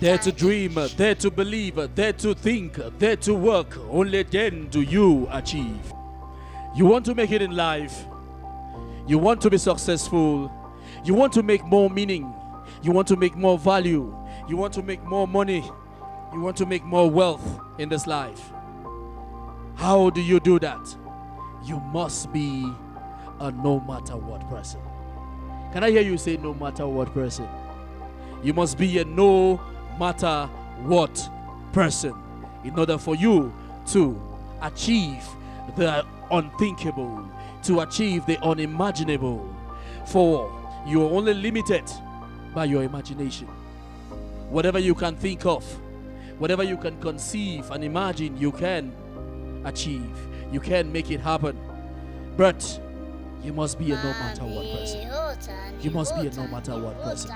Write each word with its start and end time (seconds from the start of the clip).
Dare 0.00 0.18
to 0.18 0.32
dream, 0.32 0.74
dare 0.96 1.14
to 1.14 1.30
believe, 1.30 1.94
dare 1.94 2.12
to 2.14 2.34
think, 2.34 2.78
dare 2.98 3.16
to 3.16 3.34
work. 3.34 3.76
Only 3.90 4.22
then 4.22 4.68
do 4.68 4.82
you 4.82 5.28
achieve. 5.30 5.92
You 6.74 6.86
want 6.86 7.04
to 7.06 7.14
make 7.14 7.30
it 7.30 7.42
in 7.42 7.54
life. 7.54 8.06
You 9.06 9.18
want 9.18 9.40
to 9.42 9.50
be 9.50 9.58
successful. 9.58 10.50
You 11.04 11.14
want 11.14 11.32
to 11.34 11.42
make 11.42 11.64
more 11.64 11.90
meaning. 11.90 12.32
You 12.82 12.92
want 12.92 13.08
to 13.08 13.16
make 13.16 13.36
more 13.36 13.58
value. 13.58 14.16
You 14.48 14.56
want 14.56 14.72
to 14.74 14.82
make 14.82 15.02
more 15.02 15.28
money. 15.28 15.62
You 16.32 16.40
want 16.40 16.56
to 16.58 16.66
make 16.66 16.82
more 16.84 17.10
wealth 17.10 17.60
in 17.78 17.88
this 17.88 18.06
life. 18.06 18.52
How 19.74 20.10
do 20.10 20.20
you 20.20 20.40
do 20.40 20.58
that? 20.60 20.96
You 21.64 21.78
must 21.80 22.32
be 22.32 22.72
a 23.40 23.50
no 23.50 23.80
matter 23.80 24.16
what 24.16 24.48
person. 24.48 24.80
Can 25.72 25.82
I 25.82 25.90
hear 25.90 26.02
you 26.02 26.18
say 26.18 26.36
no 26.36 26.52
matter 26.52 26.86
what 26.86 27.12
person? 27.14 27.48
You 28.42 28.52
must 28.52 28.76
be 28.76 28.98
a 28.98 29.04
no 29.04 29.60
matter 29.98 30.46
what 30.82 31.28
person 31.72 32.14
in 32.64 32.78
order 32.78 32.98
for 32.98 33.14
you 33.14 33.52
to 33.88 34.20
achieve 34.60 35.24
the 35.76 36.04
unthinkable, 36.30 37.26
to 37.62 37.80
achieve 37.80 38.26
the 38.26 38.38
unimaginable. 38.42 39.54
For 40.06 40.52
you 40.86 41.02
are 41.06 41.10
only 41.10 41.34
limited 41.34 41.84
by 42.54 42.66
your 42.66 42.82
imagination. 42.82 43.48
Whatever 44.50 44.78
you 44.78 44.94
can 44.94 45.16
think 45.16 45.46
of, 45.46 45.64
whatever 46.38 46.62
you 46.62 46.76
can 46.76 47.00
conceive 47.00 47.70
and 47.70 47.82
imagine, 47.82 48.36
you 48.36 48.52
can 48.52 48.92
achieve. 49.64 50.16
You 50.52 50.60
can 50.60 50.92
make 50.92 51.10
it 51.10 51.20
happen. 51.20 51.58
But 52.36 52.80
you 53.42 53.52
must 53.52 53.78
be 53.78 53.90
a 53.92 53.96
no 53.96 54.02
matter 54.02 54.44
what 54.44 54.78
person. 54.78 55.10
You 55.80 55.90
must 55.90 56.14
be 56.16 56.28
a 56.28 56.30
no 56.30 56.46
matter 56.46 56.78
what 56.78 57.00
person. 57.02 57.30